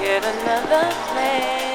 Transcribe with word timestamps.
Get 0.00 0.24
another 0.24 0.94
plane. 1.08 1.67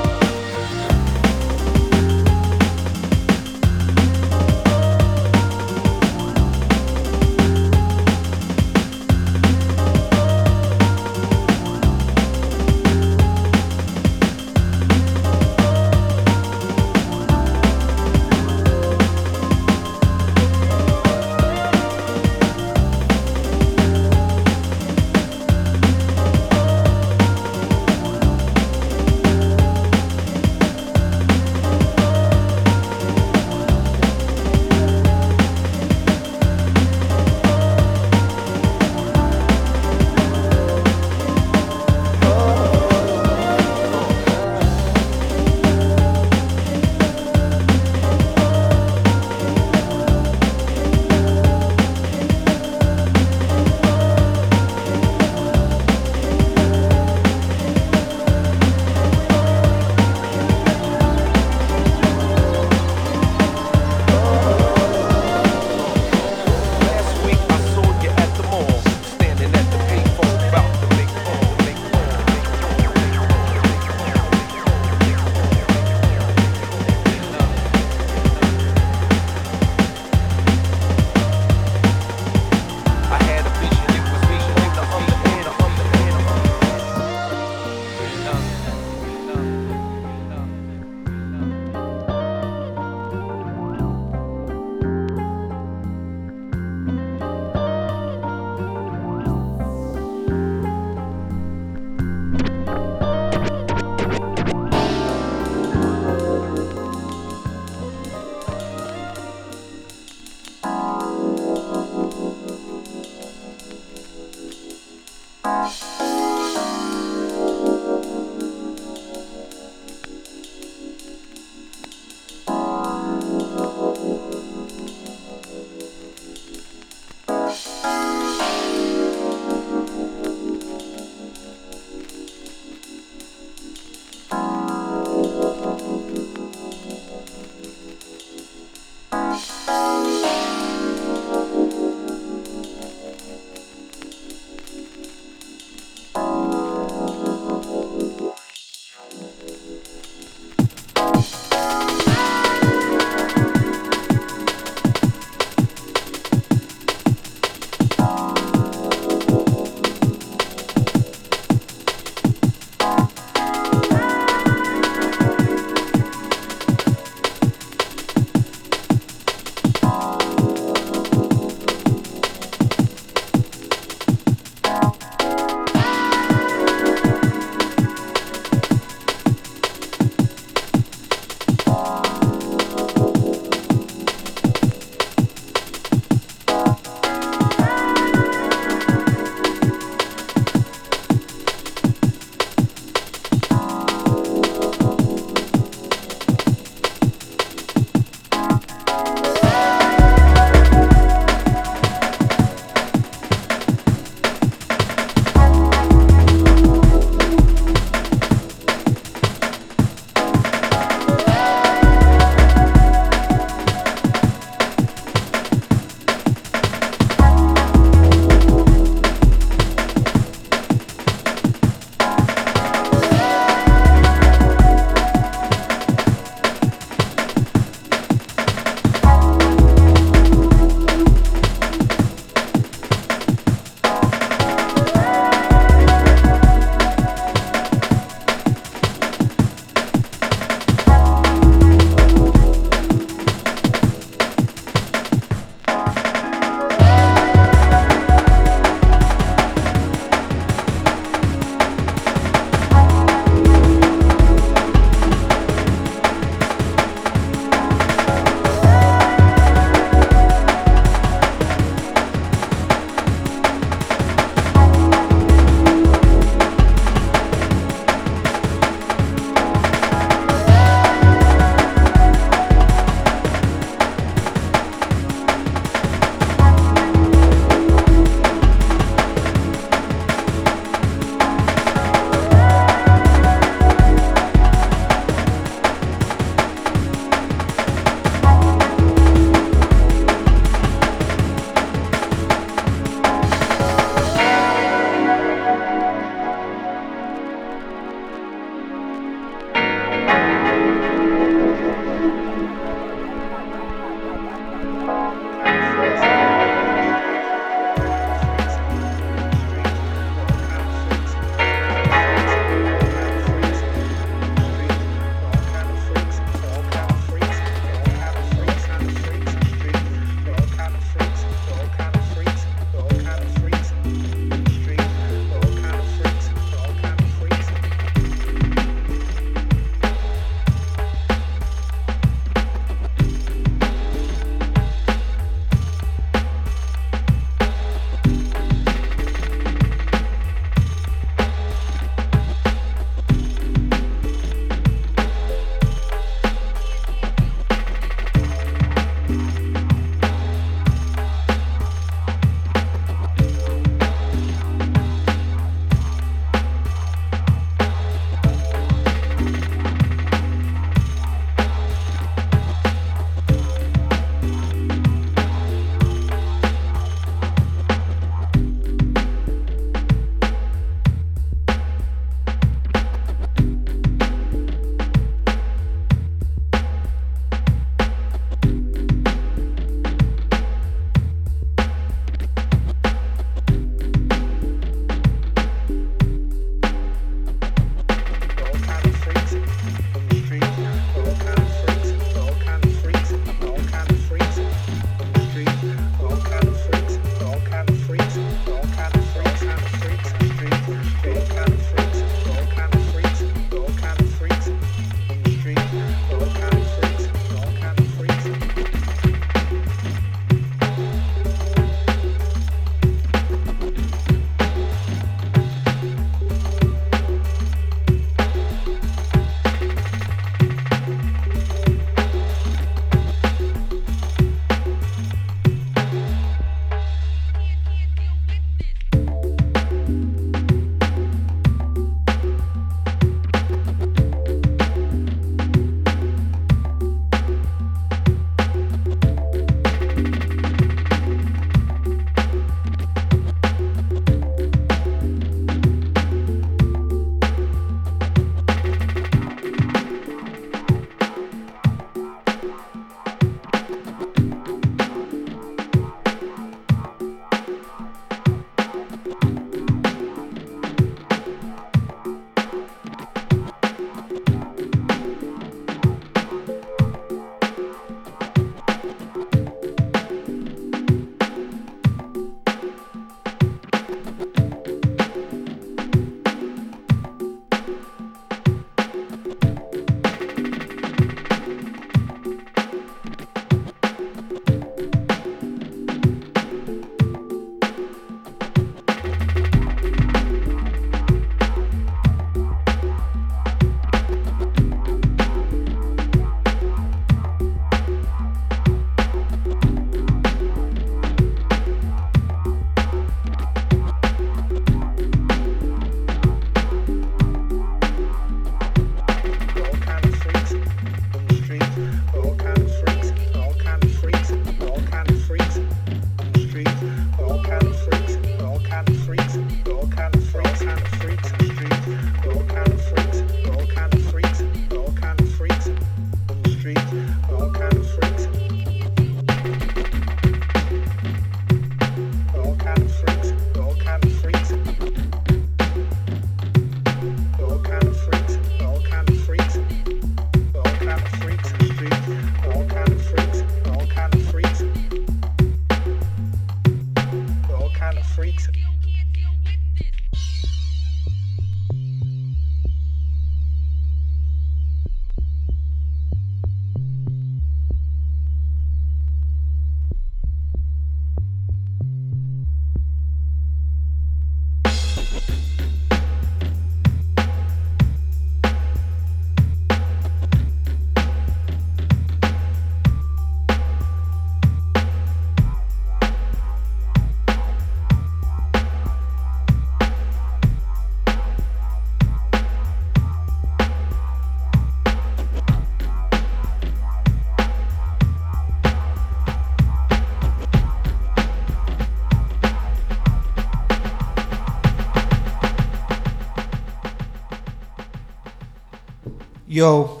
Yo, 599.52 600.00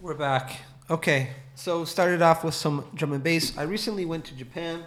we're 0.00 0.14
back. 0.14 0.62
Okay, 0.88 1.28
so 1.56 1.84
started 1.84 2.22
off 2.22 2.42
with 2.42 2.54
some 2.54 2.86
drum 2.94 3.12
and 3.12 3.22
bass. 3.22 3.52
I 3.58 3.64
recently 3.64 4.06
went 4.06 4.24
to 4.24 4.34
Japan. 4.34 4.82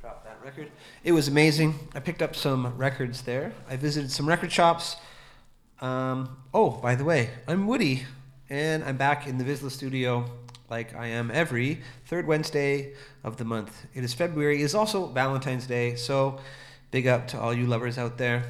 Drop 0.00 0.24
that 0.24 0.36
record. 0.44 0.72
It 1.04 1.12
was 1.12 1.28
amazing. 1.28 1.78
I 1.94 2.00
picked 2.00 2.20
up 2.20 2.34
some 2.34 2.76
records 2.76 3.22
there. 3.22 3.52
I 3.70 3.76
visited 3.76 4.10
some 4.10 4.26
record 4.26 4.50
shops. 4.50 4.96
Um, 5.80 6.38
oh, 6.52 6.70
by 6.70 6.96
the 6.96 7.04
way, 7.04 7.30
I'm 7.46 7.68
Woody, 7.68 8.02
and 8.50 8.82
I'm 8.82 8.96
back 8.96 9.28
in 9.28 9.38
the 9.38 9.44
VISLA 9.44 9.70
studio 9.70 10.28
like 10.68 10.96
I 10.96 11.06
am 11.06 11.30
every 11.30 11.82
third 12.06 12.26
Wednesday 12.26 12.94
of 13.22 13.36
the 13.36 13.44
month. 13.44 13.86
It 13.94 14.02
is 14.02 14.12
February. 14.12 14.60
It 14.60 14.64
is 14.64 14.74
also 14.74 15.06
Valentine's 15.06 15.68
Day, 15.68 15.94
so 15.94 16.40
big 16.90 17.06
up 17.06 17.28
to 17.28 17.40
all 17.40 17.54
you 17.54 17.68
lovers 17.68 17.96
out 17.96 18.18
there. 18.18 18.42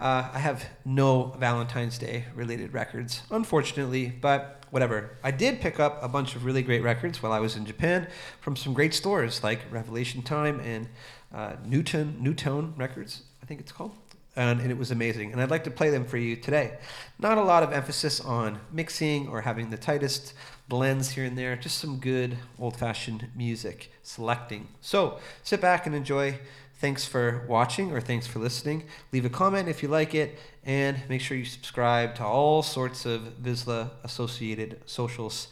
Uh, 0.00 0.30
I 0.32 0.38
have 0.38 0.64
no 0.86 1.36
Valentine's 1.38 1.98
Day 1.98 2.24
related 2.34 2.72
records, 2.72 3.22
unfortunately, 3.30 4.08
but 4.08 4.64
whatever. 4.70 5.18
I 5.22 5.30
did 5.30 5.60
pick 5.60 5.78
up 5.78 6.02
a 6.02 6.08
bunch 6.08 6.34
of 6.34 6.46
really 6.46 6.62
great 6.62 6.82
records 6.82 7.22
while 7.22 7.32
I 7.32 7.38
was 7.38 7.54
in 7.54 7.66
Japan 7.66 8.08
from 8.40 8.56
some 8.56 8.72
great 8.72 8.94
stores 8.94 9.42
like 9.42 9.60
Revelation 9.70 10.22
Time 10.22 10.58
and 10.60 10.88
uh, 11.34 11.56
Newton 11.66 12.18
Newtone 12.22 12.78
Records, 12.78 13.24
I 13.42 13.46
think 13.46 13.60
it's 13.60 13.72
called. 13.72 13.92
And, 14.36 14.60
and 14.60 14.70
it 14.70 14.78
was 14.78 14.90
amazing. 14.90 15.32
And 15.32 15.42
I'd 15.42 15.50
like 15.50 15.64
to 15.64 15.70
play 15.70 15.90
them 15.90 16.06
for 16.06 16.16
you 16.16 16.34
today. 16.36 16.78
Not 17.18 17.36
a 17.36 17.42
lot 17.42 17.62
of 17.62 17.72
emphasis 17.72 18.20
on 18.20 18.60
mixing 18.72 19.28
or 19.28 19.42
having 19.42 19.68
the 19.68 19.76
tightest 19.76 20.32
blends 20.68 21.10
here 21.10 21.24
and 21.24 21.36
there, 21.36 21.56
just 21.56 21.78
some 21.78 21.98
good 21.98 22.38
old 22.58 22.76
fashioned 22.76 23.26
music 23.34 23.92
selecting. 24.02 24.68
So 24.80 25.18
sit 25.42 25.60
back 25.60 25.84
and 25.84 25.94
enjoy. 25.94 26.38
Thanks 26.80 27.04
for 27.04 27.44
watching 27.46 27.92
or 27.92 28.00
thanks 28.00 28.26
for 28.26 28.38
listening. 28.38 28.84
Leave 29.12 29.26
a 29.26 29.28
comment 29.28 29.68
if 29.68 29.82
you 29.82 29.90
like 29.90 30.14
it 30.14 30.38
and 30.64 30.96
make 31.10 31.20
sure 31.20 31.36
you 31.36 31.44
subscribe 31.44 32.14
to 32.14 32.24
all 32.24 32.62
sorts 32.62 33.04
of 33.04 33.20
VISLA 33.42 33.90
associated 34.02 34.80
socials. 34.86 35.48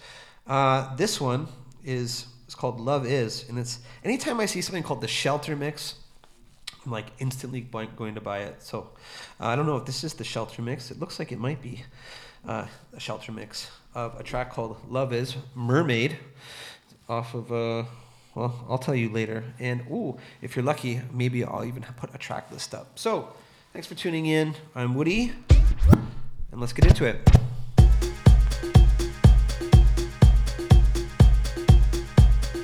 Uh, 0.47 0.97
this 0.97 1.21
one 1.21 1.49
is 1.85 2.29
it's 2.47 2.55
called 2.55 2.81
Love 2.81 3.05
Is, 3.05 3.47
and 3.51 3.59
it's 3.59 3.81
anytime 4.03 4.41
I 4.41 4.47
see 4.47 4.63
something 4.63 4.83
called 4.83 5.03
the 5.03 5.09
Shelter 5.09 5.55
Mix, 5.55 5.97
I'm 6.87 6.93
like 6.93 7.09
instantly 7.19 7.61
going 7.61 8.15
to 8.15 8.23
buy 8.23 8.39
it. 8.39 8.63
So 8.63 8.93
uh, 9.39 9.49
I 9.49 9.55
don't 9.55 9.67
know 9.67 9.77
if 9.77 9.85
this 9.85 10.05
is 10.05 10.15
the 10.15 10.25
Shelter 10.25 10.63
Mix. 10.63 10.91
It 10.91 10.99
looks 10.99 11.19
like 11.19 11.31
it 11.31 11.39
might 11.39 11.61
be 11.61 11.85
uh, 12.47 12.65
a 12.95 13.01
Shelter 13.01 13.33
Mix 13.33 13.71
of 13.95 14.19
a 14.19 14.23
track 14.23 14.51
called 14.51 14.79
Love 14.89 15.13
Is 15.13 15.37
Mermaid 15.55 16.17
off 17.07 17.35
of 17.35 17.53
uh, 17.53 17.85
well, 18.39 18.55
I'll 18.69 18.79
tell 18.79 18.95
you 18.95 19.09
later. 19.09 19.43
And 19.59 19.83
ooh, 19.91 20.17
if 20.43 20.55
you're 20.55 20.65
lucky, 20.65 21.01
maybe 21.13 21.43
I'll 21.43 21.65
even 21.65 21.83
put 21.97 22.15
a 22.15 22.19
track 22.19 22.51
list 22.53 22.73
up. 22.73 22.97
So, 22.97 23.33
thanks 23.73 23.89
for 23.89 23.97
tuning 23.97 24.27
in. 24.27 24.55
I'm 24.77 24.95
Woody, 24.95 25.33
and 26.53 26.61
let's 26.61 26.73
get 26.73 26.87
into 26.87 27.05
it. 27.05 27.29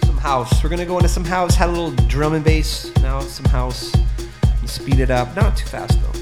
Some 0.04 0.18
house. 0.18 0.62
We're 0.62 0.70
gonna 0.70 0.86
go 0.86 0.96
into 0.98 1.08
some 1.08 1.24
house. 1.24 1.56
Had 1.56 1.70
a 1.70 1.72
little 1.72 1.90
drum 2.06 2.34
and 2.34 2.44
bass. 2.44 2.94
Now 2.98 3.18
some 3.20 3.46
house. 3.46 3.92
Speed 4.66 5.00
it 5.00 5.10
up. 5.10 5.34
Not 5.36 5.56
too 5.56 5.66
fast 5.66 6.00
though. 6.00 6.13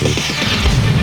You 0.00 0.97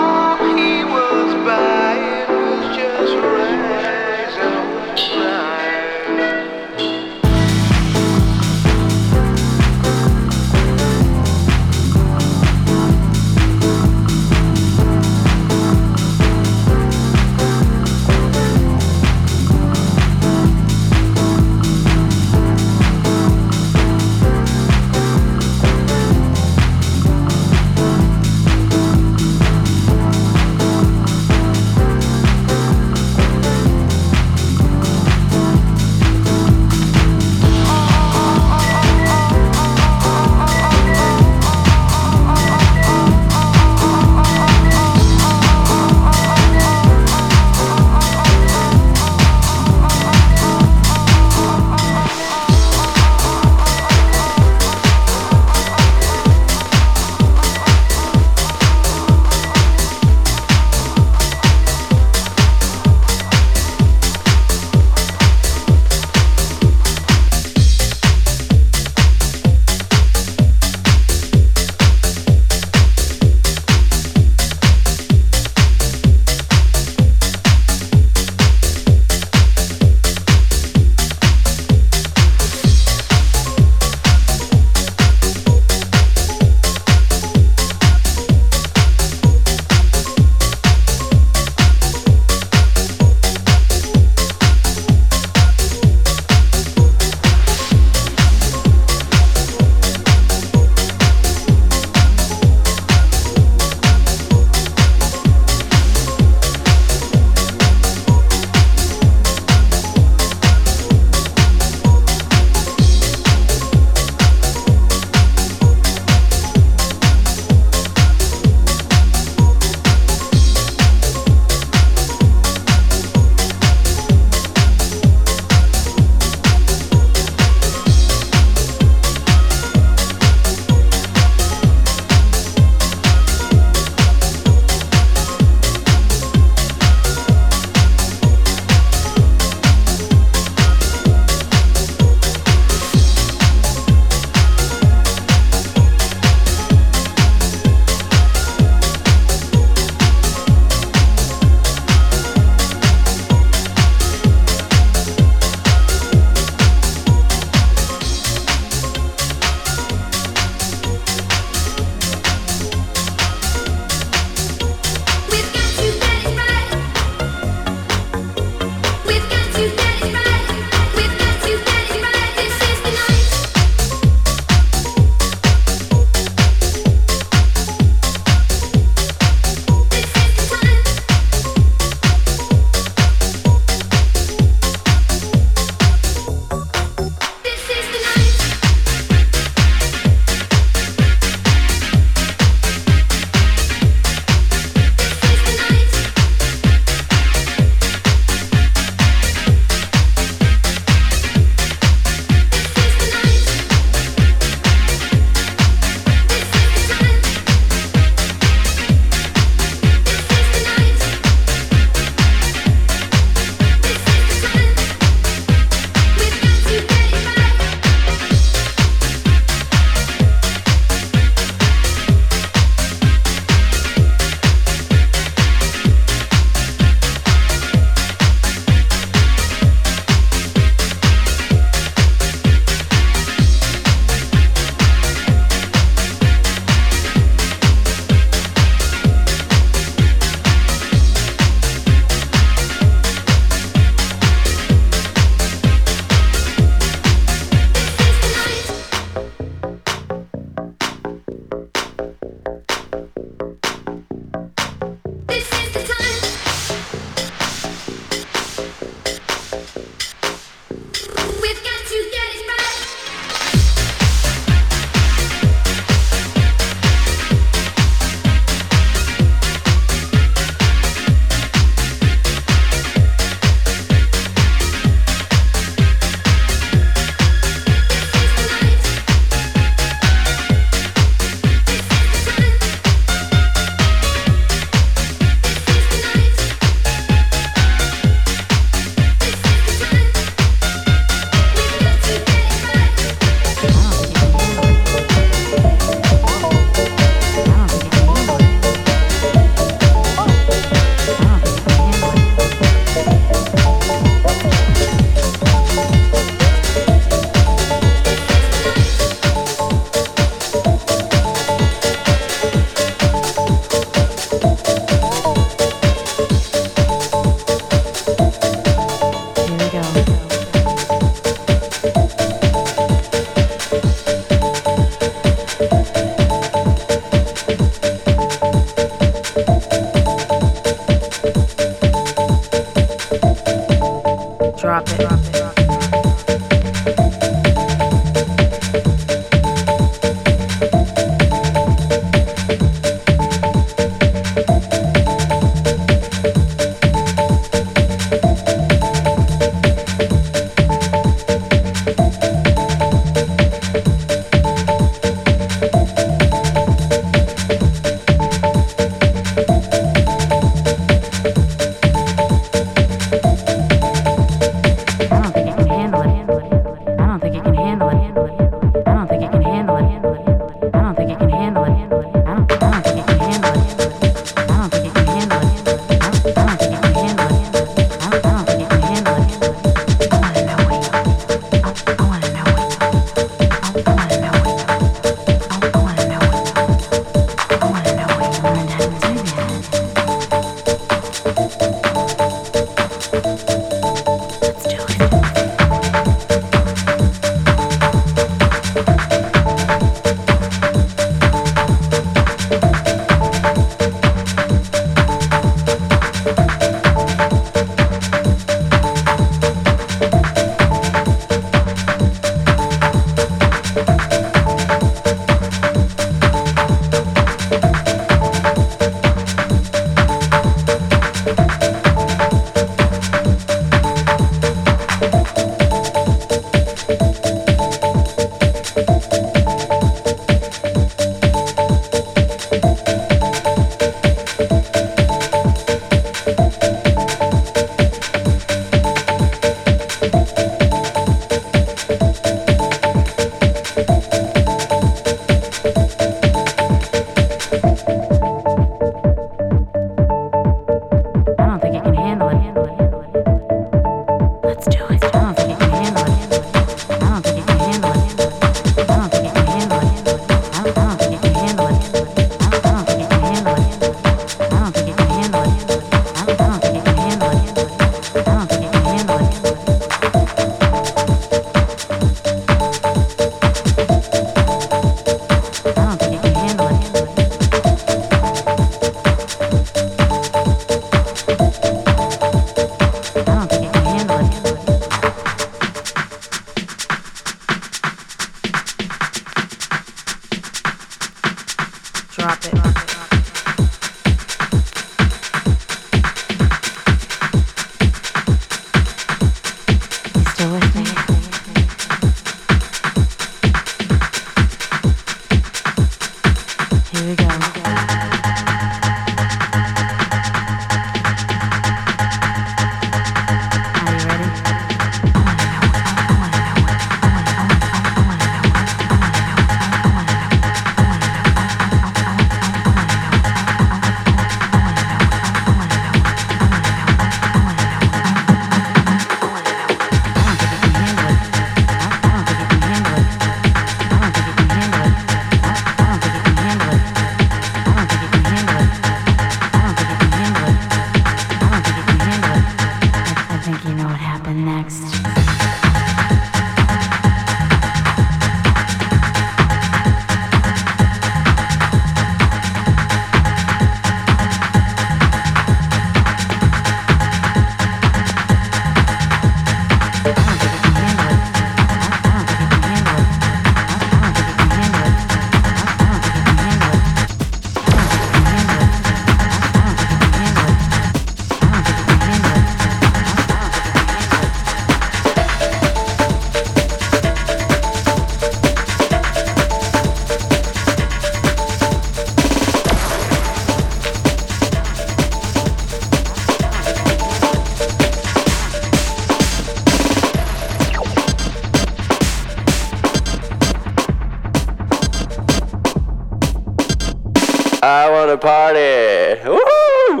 Party. 598.20 599.20
Woo! 599.24 600.00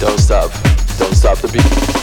Don't 0.00 0.18
stop. 0.18 0.50
Don't 0.98 1.14
stop 1.14 1.38
the 1.38 1.48
beat. 1.52 2.01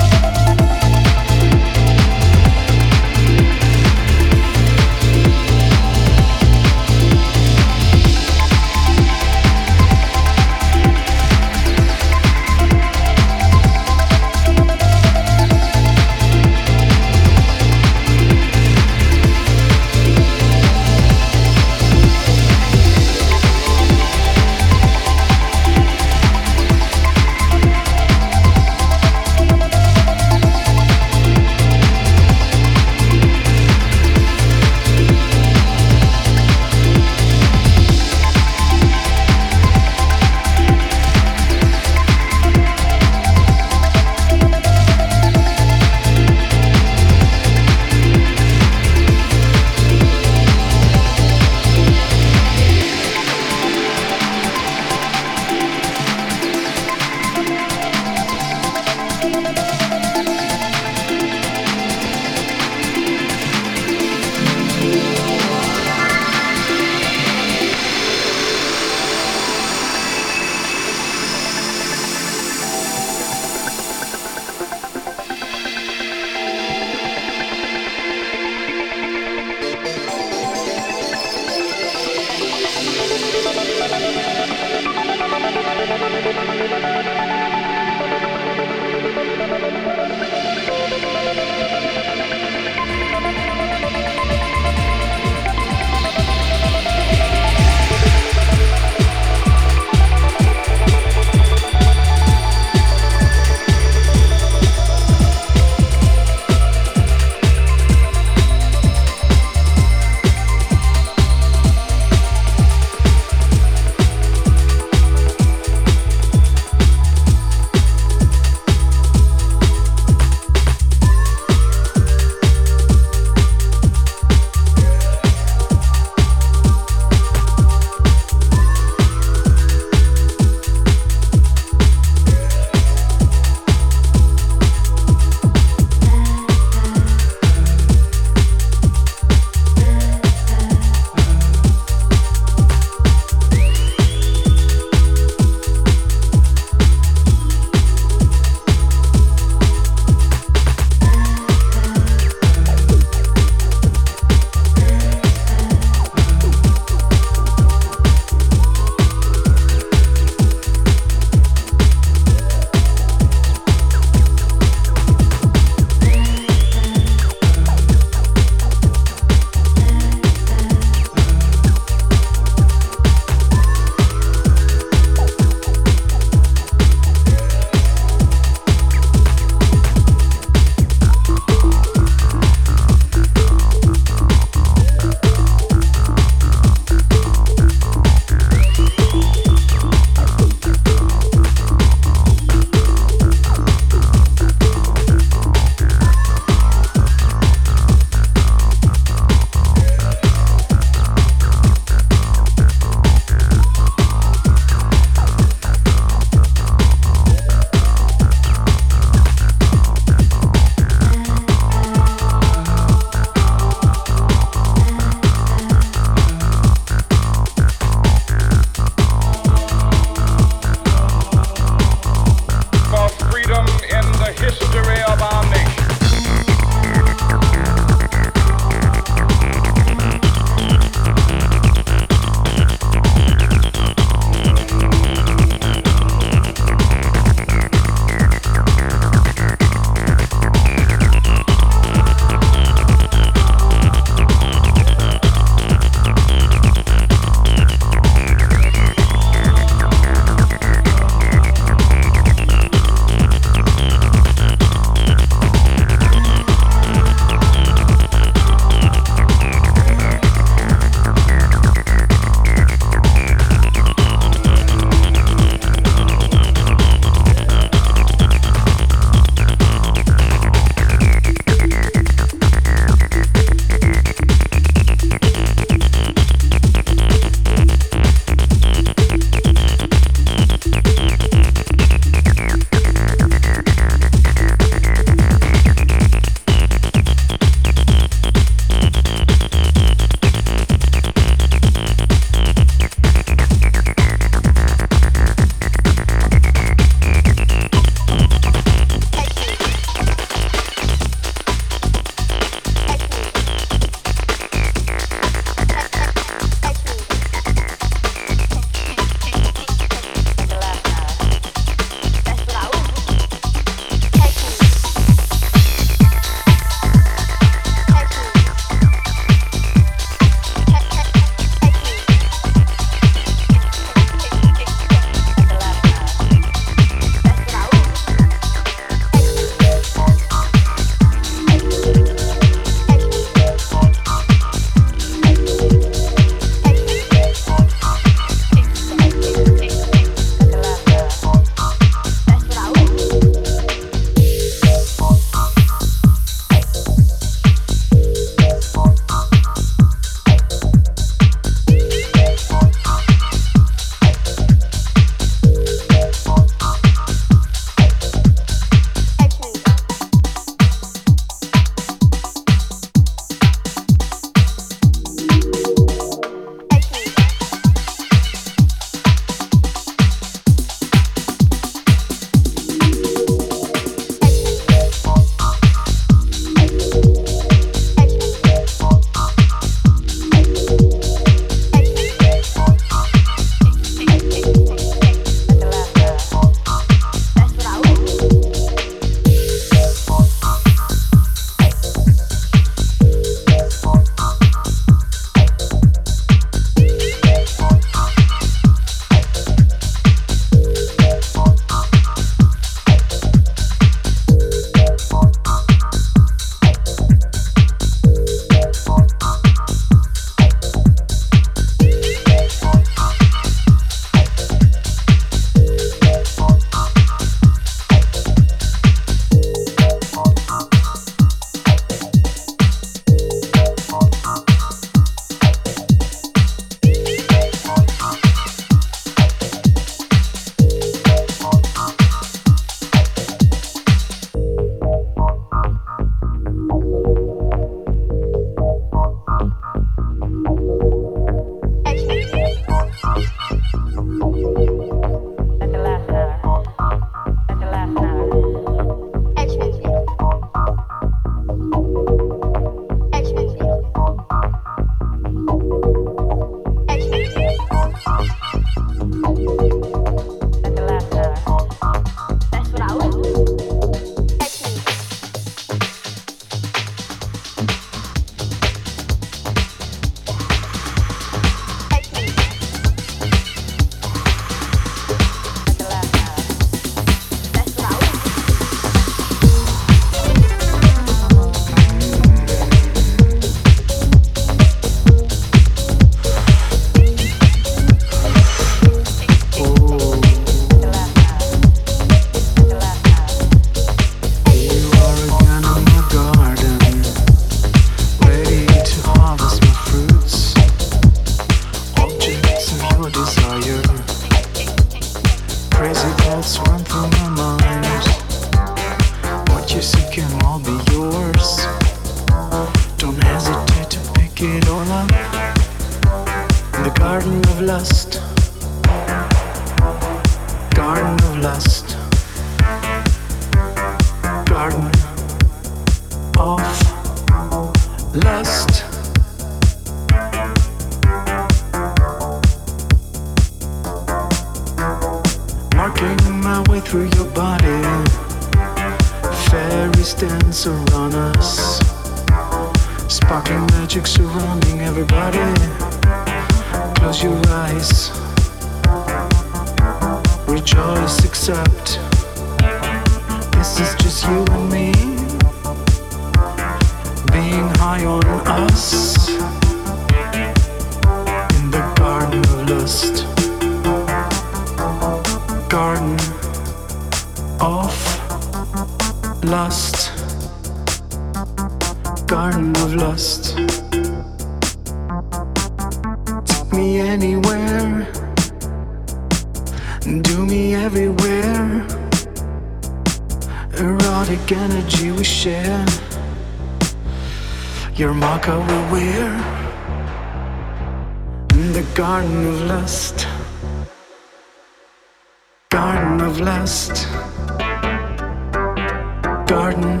Garden 599.46 600.00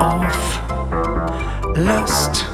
of 0.00 0.34
lust. 1.76 2.44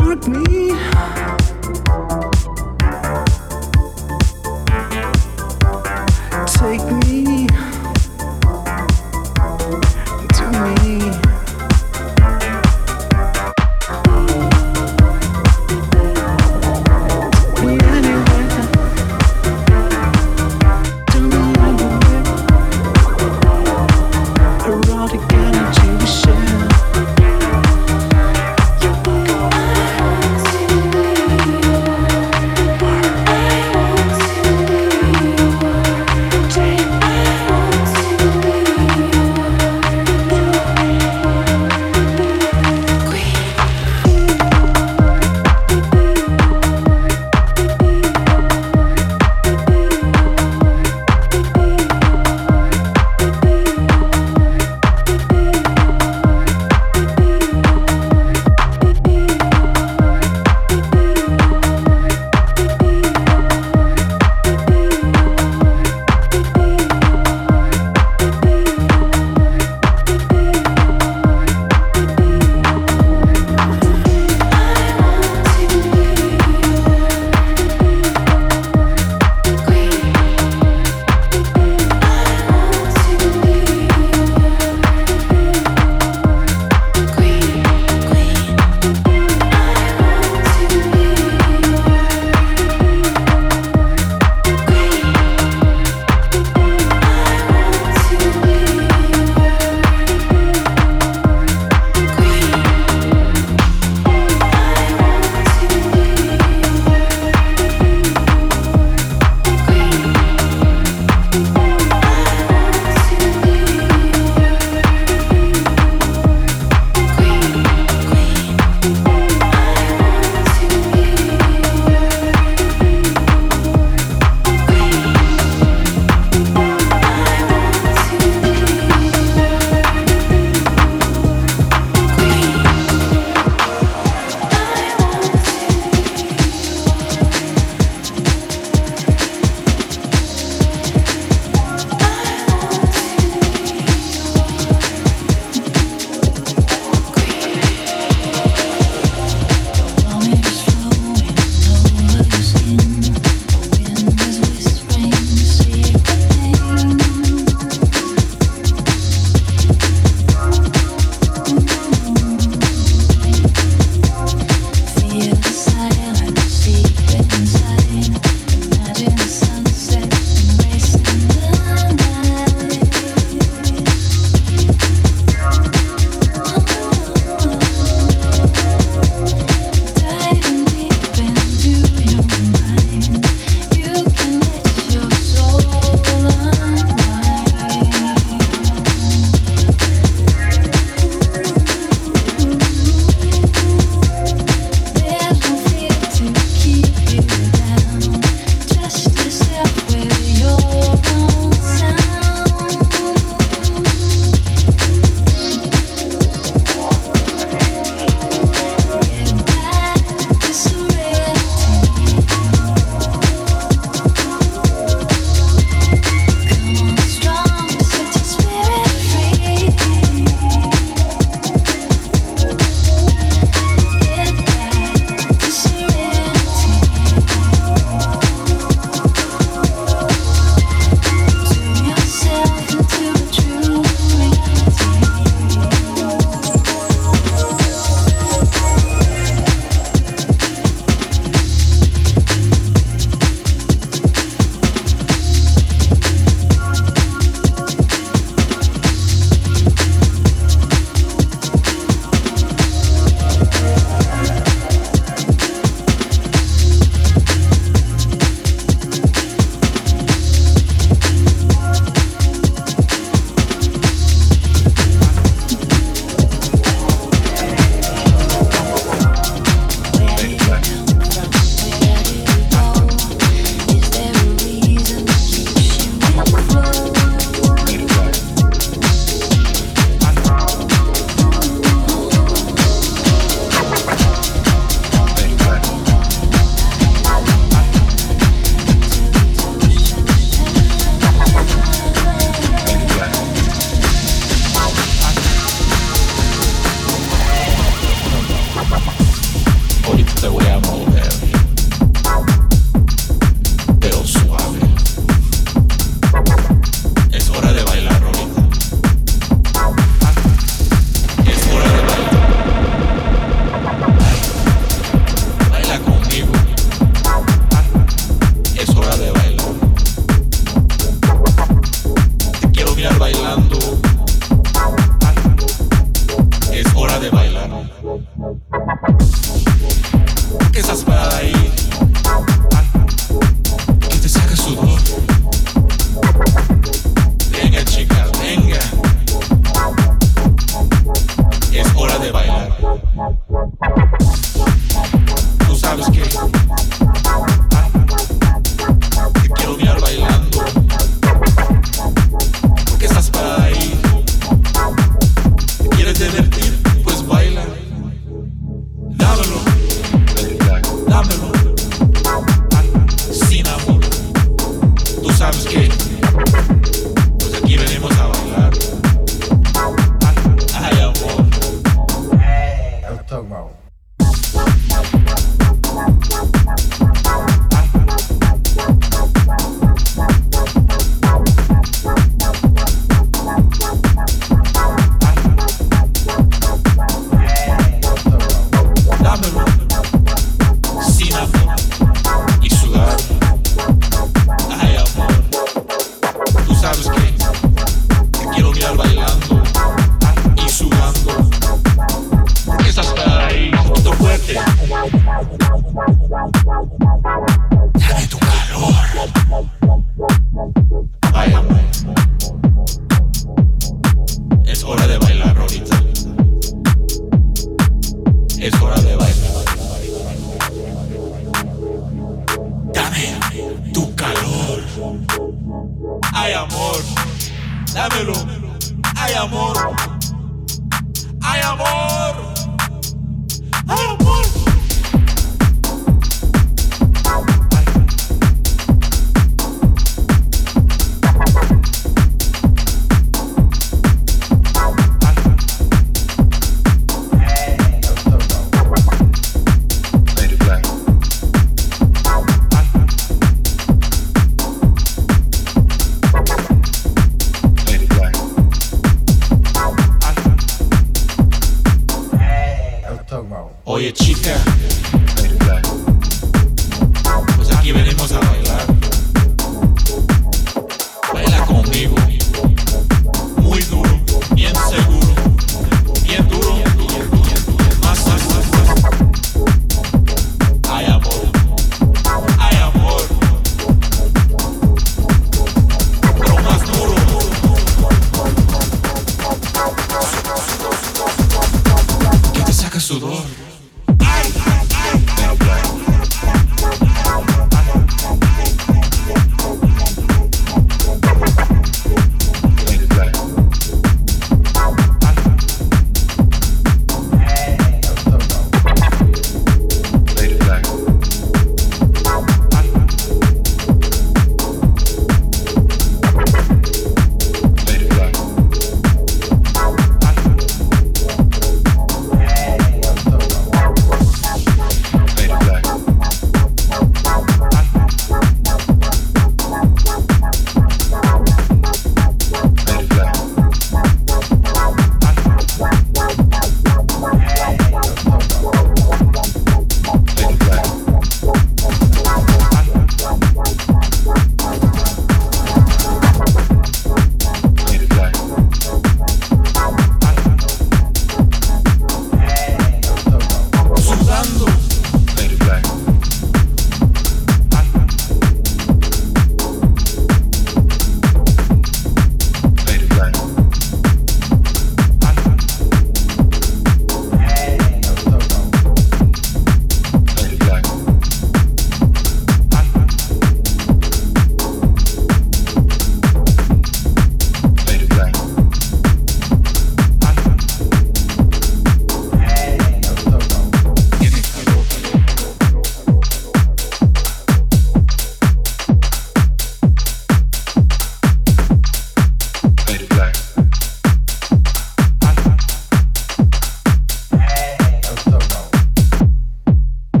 Mark 0.00 0.26
me. 0.28 0.71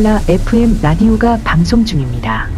콜라 0.00 0.18
FM 0.28 0.80
라디오가 0.80 1.38
방송 1.44 1.84
중입니다. 1.84 2.49